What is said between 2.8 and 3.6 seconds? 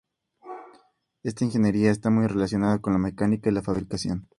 la mecánica y